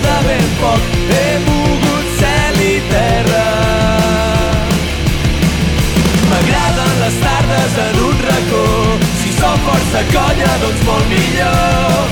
de 0.06 0.16
ben 0.28 0.48
poc. 0.60 0.80
He 1.10 1.26
mogut 1.46 2.06
cel 2.20 2.62
i 2.68 2.76
terra. 2.90 3.44
M'agraden 6.34 6.94
les 7.00 7.16
tardes 7.22 7.74
en 7.86 7.96
un 8.08 8.16
racó 8.28 8.66
Si 9.20 9.30
som 9.38 9.56
força 9.66 10.00
colla, 10.10 10.52
doncs 10.62 10.82
molt 10.88 11.06
millor 11.12 12.08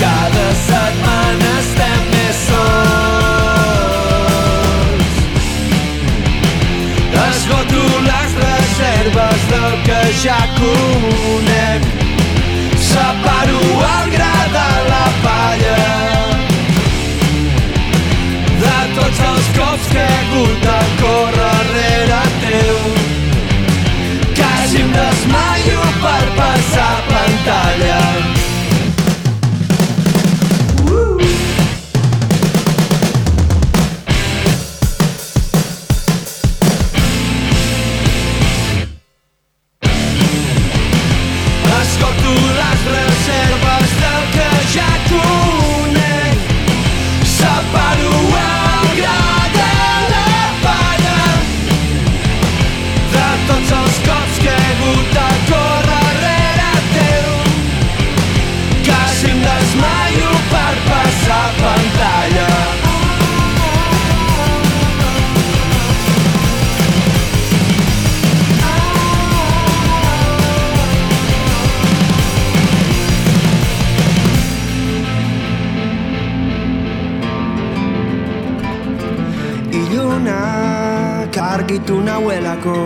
Cada 0.00 0.46
setmana 0.64 1.50
estem 1.60 2.02
més 2.14 2.36
sols 2.48 3.90
Esgoto 7.26 7.84
les 8.08 8.30
reserves 8.46 9.40
del 9.52 9.74
que 9.88 10.02
ja 10.24 10.40
conec 10.58 11.80
Separo 12.90 13.62
el 13.92 14.06
gra 14.16 14.36
de 14.56 14.70
la 14.88 15.06
palla 15.26 16.19
cops 19.80 19.92
que 19.92 19.98
he 19.98 20.02
hagut 20.02 20.60
de 20.60 20.78
córrer 21.02 21.64
rere 21.74 22.22
teu 22.42 22.78
quasi 24.36 24.82
em 24.82 24.90
desmaio 24.92 25.80
per 26.02 26.24
passar 26.36 27.02
pantalla 27.08 28.29
argitu 82.20 82.28
nahuelako 82.28 82.76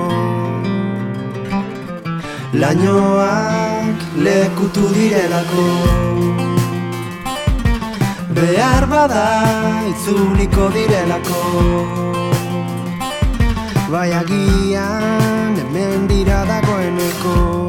Lainoak 2.54 3.98
lekutu 4.16 4.86
direlako. 4.94 5.66
Behar 8.30 8.86
bada 8.86 9.42
itzuliko 9.90 10.70
direlako. 10.70 11.40
Bai 13.90 14.12
agian 14.12 15.56
hemen 15.58 16.06
dira 16.06 16.44
dagoeneko 16.46 17.63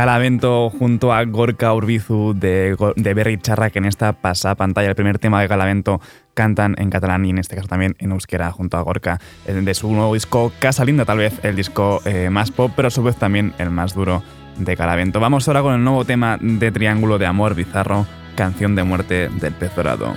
Calavento 0.00 0.70
junto 0.70 1.12
a 1.12 1.22
Gorka 1.26 1.74
Urbizu 1.74 2.32
de, 2.34 2.74
Berry 2.96 3.36
Charra, 3.36 3.68
que 3.68 3.80
en 3.80 3.84
esta 3.84 4.14
pasa 4.14 4.54
pantalla, 4.54 4.88
el 4.88 4.94
primer 4.94 5.18
tema 5.18 5.42
de 5.42 5.46
Calavento, 5.46 6.00
cantan 6.32 6.74
en 6.78 6.88
catalán 6.88 7.26
y 7.26 7.28
en 7.28 7.36
este 7.36 7.54
caso 7.54 7.68
también 7.68 7.96
en 7.98 8.12
euskera 8.12 8.50
junto 8.50 8.78
a 8.78 8.80
Gorka, 8.80 9.20
eh, 9.44 9.52
de 9.52 9.74
su 9.74 9.92
nuevo 9.92 10.14
disco 10.14 10.54
Casa 10.58 10.86
Linda, 10.86 11.04
tal 11.04 11.18
vez 11.18 11.38
el 11.42 11.54
disco 11.54 12.00
eh, 12.06 12.30
más 12.30 12.50
pop, 12.50 12.72
pero 12.74 12.88
a 12.88 12.90
su 12.90 13.02
vez 13.02 13.16
también 13.16 13.52
el 13.58 13.68
más 13.68 13.92
duro 13.92 14.22
de 14.56 14.74
Calavento. 14.74 15.20
Vamos 15.20 15.46
ahora 15.48 15.60
con 15.60 15.74
el 15.74 15.84
nuevo 15.84 16.06
tema 16.06 16.38
de 16.40 16.72
Triángulo 16.72 17.18
de 17.18 17.26
Amor 17.26 17.54
Bizarro, 17.54 18.06
Canción 18.36 18.74
de 18.74 18.84
Muerte 18.84 19.28
del 19.28 19.52
Pez 19.52 19.76
Dorado. 19.76 20.14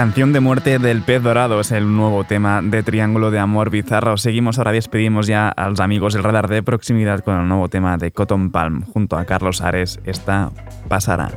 Canción 0.00 0.32
de 0.32 0.40
muerte 0.40 0.78
del 0.78 1.02
pez 1.02 1.22
dorado 1.22 1.60
es 1.60 1.72
el 1.72 1.94
nuevo 1.94 2.24
tema 2.24 2.62
de 2.62 2.82
Triángulo 2.82 3.30
de 3.30 3.38
Amor 3.38 3.68
Bizarro. 3.68 4.16
Seguimos 4.16 4.56
ahora, 4.56 4.72
despedimos 4.72 5.26
ya 5.26 5.50
a 5.50 5.68
los 5.68 5.78
amigos 5.78 6.14
del 6.14 6.22
radar 6.22 6.48
de 6.48 6.62
proximidad 6.62 7.20
con 7.20 7.38
el 7.38 7.46
nuevo 7.46 7.68
tema 7.68 7.98
de 7.98 8.10
Cotton 8.10 8.50
Palm 8.50 8.80
junto 8.80 9.18
a 9.18 9.26
Carlos 9.26 9.60
Ares. 9.60 10.00
Esta 10.06 10.52
pasará. 10.88 11.28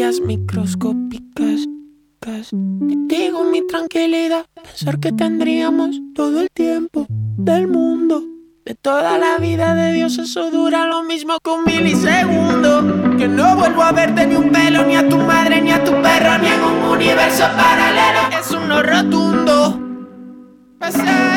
Microscópicas. 0.00 1.68
Digo 2.52 3.44
mi 3.44 3.66
tranquilidad, 3.66 4.46
pensar 4.54 4.98
que 4.98 5.12
tendríamos 5.12 6.00
todo 6.14 6.40
el 6.40 6.48
tiempo 6.50 7.06
del 7.08 7.66
mundo. 7.68 8.22
De 8.64 8.74
toda 8.74 9.18
la 9.18 9.36
vida 9.38 9.74
de 9.74 9.92
Dios 9.92 10.18
eso 10.18 10.50
dura 10.50 10.86
lo 10.86 11.02
mismo 11.02 11.38
que 11.44 11.50
un 11.50 11.64
milisegundo. 11.64 13.16
Que 13.18 13.28
no 13.28 13.56
vuelvo 13.56 13.82
a 13.82 13.92
verte 13.92 14.26
ni 14.26 14.36
un 14.36 14.50
pelo, 14.50 14.86
ni 14.86 14.96
a 14.96 15.06
tu 15.06 15.18
madre, 15.18 15.60
ni 15.60 15.70
a 15.70 15.84
tu 15.84 15.92
perro, 16.00 16.38
ni 16.38 16.48
en 16.48 16.62
un 16.62 16.90
universo 16.90 17.44
paralelo. 17.56 18.40
Es 18.40 18.50
un 18.52 18.68
no 18.68 18.82
rotundo. 18.82 19.78
Pasará. 20.78 21.29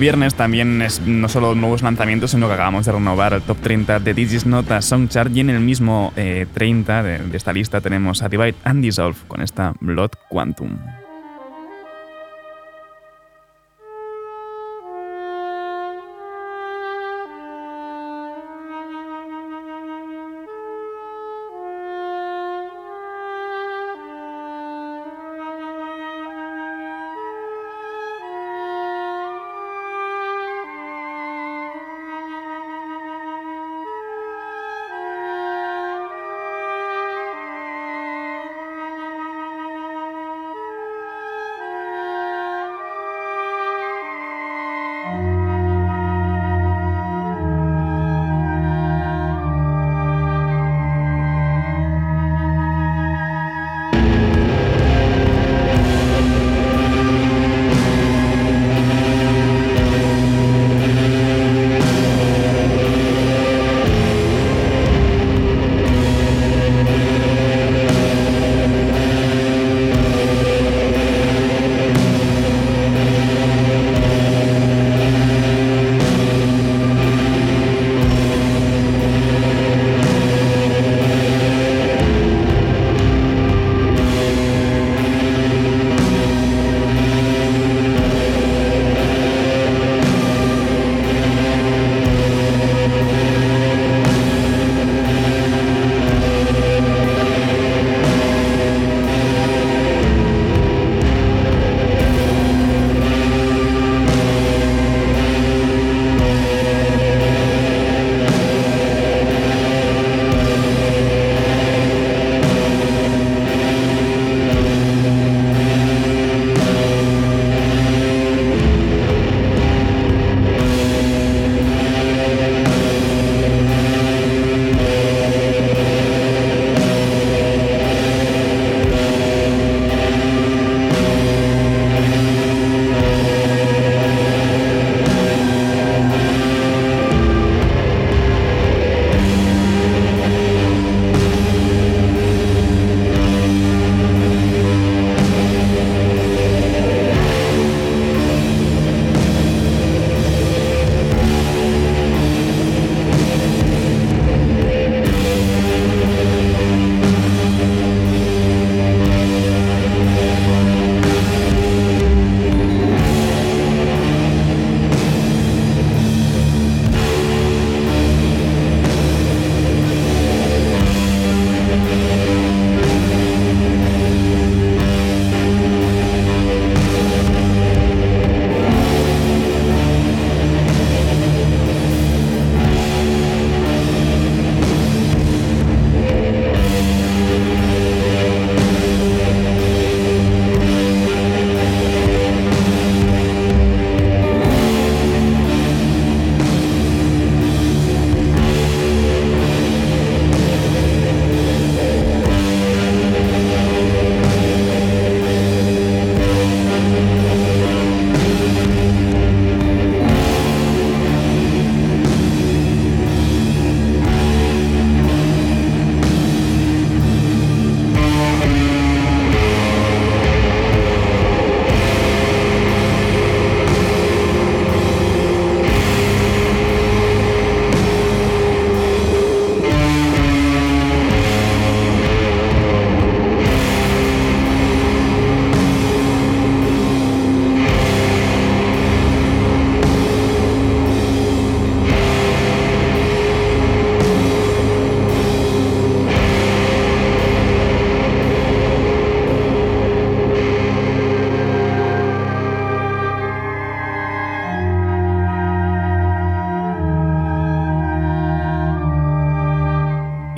Viernes 0.00 0.34
también 0.34 0.82
es 0.82 1.00
no 1.02 1.28
solo 1.28 1.54
nuevos 1.54 1.82
lanzamientos, 1.82 2.32
sino 2.32 2.48
que 2.48 2.54
acabamos 2.54 2.86
de 2.86 2.92
renovar 2.92 3.34
el 3.34 3.42
top 3.42 3.58
30 3.58 4.00
de 4.00 4.14
Digis 4.14 4.46
Nota 4.46 4.82
Songchart 4.82 5.34
y 5.36 5.40
en 5.40 5.50
el 5.50 5.60
mismo 5.60 6.12
eh, 6.16 6.46
30 6.52 7.02
de, 7.02 7.18
de 7.18 7.36
esta 7.36 7.52
lista 7.52 7.80
tenemos 7.80 8.22
a 8.22 8.28
Divide 8.28 8.56
and 8.64 8.82
Dissolve 8.82 9.18
con 9.28 9.42
esta 9.42 9.74
Blood 9.80 10.10
Quantum. 10.28 10.78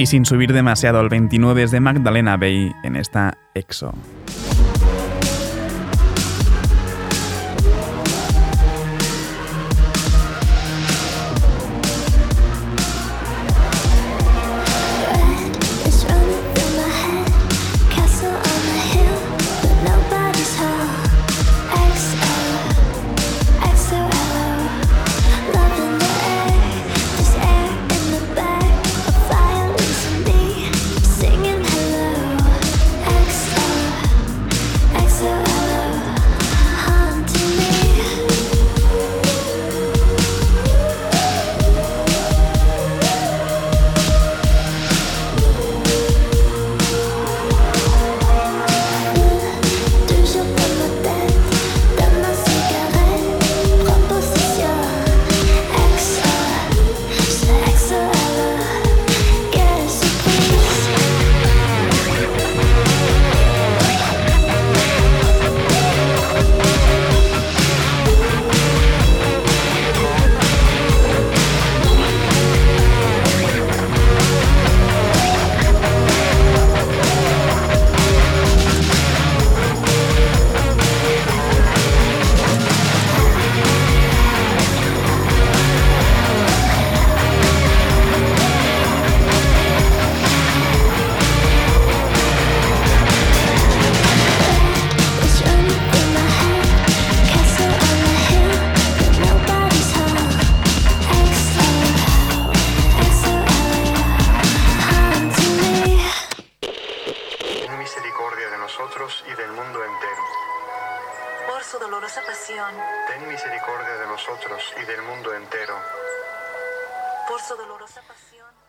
y 0.03 0.07
sin 0.07 0.25
subir 0.25 0.53
demasiado 0.53 0.99
al 0.99 1.09
29 1.09 1.63
es 1.63 1.71
de 1.71 1.79
Magdalena 1.79 2.37
Bay 2.37 2.73
en 2.83 2.97
esta 2.97 3.39
EXO. 3.55 3.95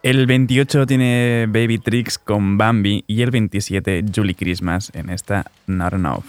El 0.03 0.25
28 0.25 0.85
tiene 0.85 1.45
Baby 1.47 1.77
Tricks 1.77 2.17
con 2.17 2.57
Bambi 2.57 3.05
y 3.07 3.21
el 3.21 3.31
27 3.31 4.03
Julie 4.13 4.35
Christmas 4.35 4.91
en 4.93 5.09
esta 5.09 5.49
Not 5.65 5.93
Enough. 5.93 6.25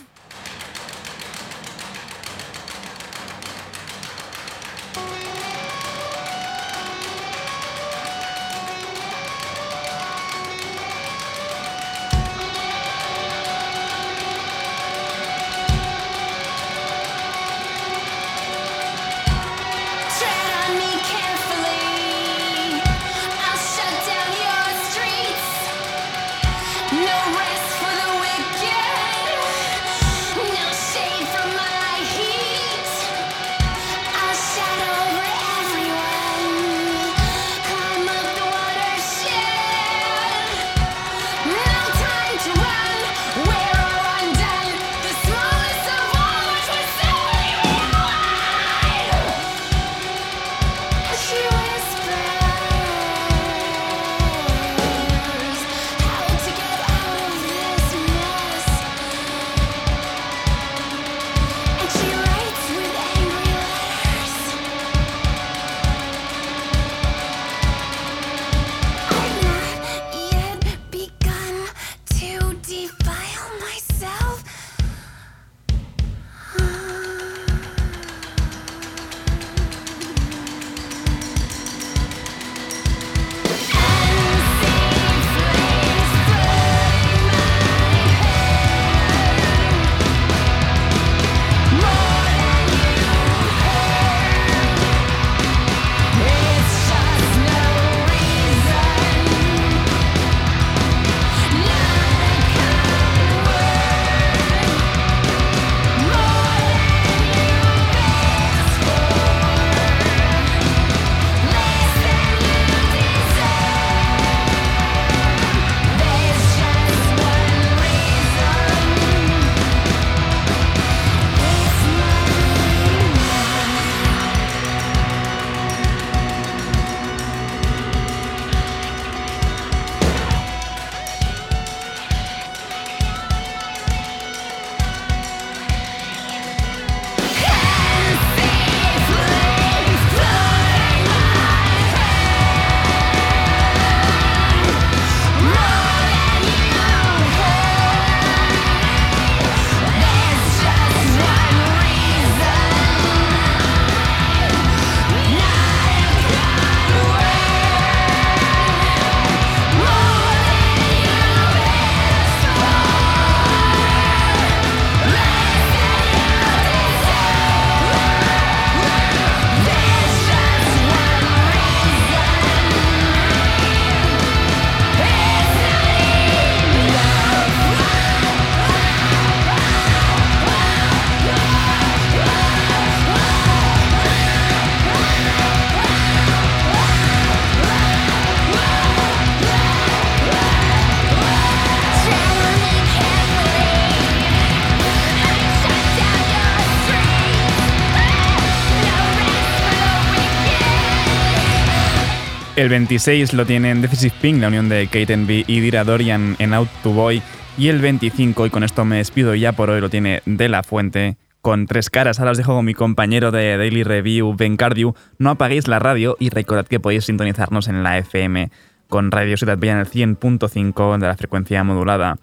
El 202.64 202.70
26 202.70 203.34
lo 203.34 203.44
tienen 203.44 203.82
Decisive 203.82 204.14
Pink, 204.22 204.40
la 204.40 204.48
unión 204.48 204.70
de 204.70 204.86
Kate 204.86 205.14
B 205.16 205.44
y 205.46 205.60
Dira 205.60 205.84
Dorian 205.84 206.34
en 206.38 206.54
Out 206.54 206.70
to 206.82 206.92
Boy. 206.92 207.20
Y 207.58 207.68
el 207.68 207.78
25, 207.78 208.46
y 208.46 208.48
con 208.48 208.64
esto 208.64 208.86
me 208.86 208.96
despido 208.96 209.34
ya 209.34 209.52
por 209.52 209.68
hoy, 209.68 209.82
lo 209.82 209.90
tiene 209.90 210.22
De 210.24 210.48
La 210.48 210.62
Fuente 210.62 211.18
con 211.42 211.66
tres 211.66 211.90
caras. 211.90 212.20
Ahora 212.20 212.30
os 212.30 212.38
dejo 212.38 212.54
con 212.54 212.64
mi 212.64 212.72
compañero 212.72 213.30
de 213.32 213.58
Daily 213.58 213.82
Review, 213.82 214.34
Ben 214.34 214.56
Cardew. 214.56 214.94
No 215.18 215.28
apaguéis 215.28 215.68
la 215.68 215.78
radio 215.78 216.16
y 216.18 216.30
recordad 216.30 216.66
que 216.66 216.80
podéis 216.80 217.04
sintonizarnos 217.04 217.68
en 217.68 217.82
la 217.82 217.98
FM 217.98 218.50
con 218.88 219.10
Radio 219.10 219.36
Ciudad 219.36 219.58
Bella 219.58 219.74
en 219.74 219.80
el 219.80 219.90
100.5 219.90 220.98
de 220.98 221.06
la 221.06 221.16
frecuencia 221.18 221.62
modulada. 221.64 222.16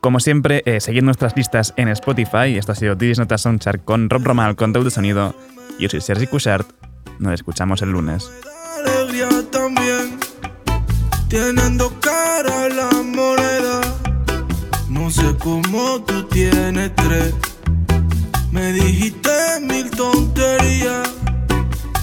Como 0.00 0.20
siempre, 0.20 0.62
eh, 0.64 0.78
seguid 0.78 1.02
nuestras 1.02 1.36
listas 1.36 1.74
en 1.76 1.88
Spotify. 1.88 2.56
Esto 2.56 2.70
ha 2.70 2.76
sido 2.76 2.94
Didis 2.94 3.18
Nota 3.18 3.36
Soundchart 3.36 3.84
con 3.84 4.08
Rob 4.08 4.22
Romal, 4.22 4.54
control 4.54 4.84
de 4.84 4.92
sonido. 4.92 5.34
Yo 5.80 5.88
soy 5.88 6.00
Sergi 6.00 6.28
Cushart. 6.28 6.68
Nos 7.18 7.34
escuchamos 7.34 7.82
el 7.82 7.90
lunes. 7.90 8.30
Alegría 11.30 11.52
también, 11.52 11.56
teniendo 11.56 12.00
cara 12.00 12.68
la 12.68 12.90
moneda. 13.02 13.80
No 14.88 15.10
sé 15.10 15.36
cómo 15.38 16.00
tú 16.02 16.24
tienes 16.24 16.94
tres. 16.96 17.34
Me 18.50 18.72
dijiste 18.72 19.30
mil 19.62 19.90
tonterías 19.90 21.08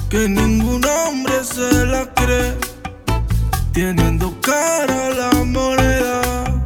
que 0.09 0.29
ningún 0.29 0.83
hombre 0.85 1.43
se 1.43 1.85
la 1.85 2.05
cree. 2.13 2.55
Teniendo 3.73 4.33
cara 4.41 5.09
la 5.09 5.43
moneda. 5.43 6.63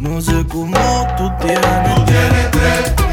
No 0.00 0.20
sé 0.20 0.44
cómo 0.48 0.76
tú 1.16 1.30
tienes. 1.40 1.94
Tú 1.94 2.04
tienes 2.04 2.50
tres. 2.50 3.03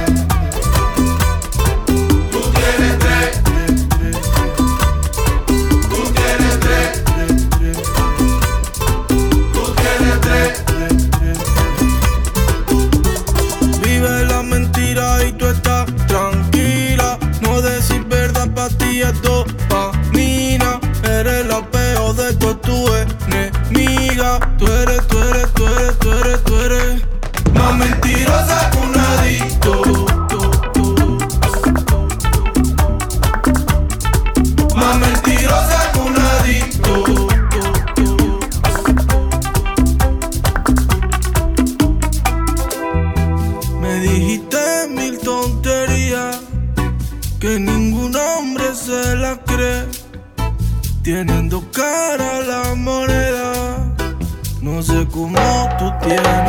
yeah. 56.12 56.40